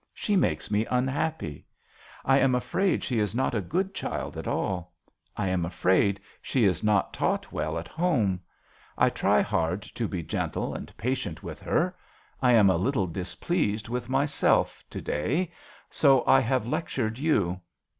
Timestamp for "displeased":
13.05-13.89